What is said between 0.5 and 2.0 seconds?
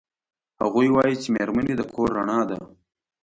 هغوی وایي چې میرمنې د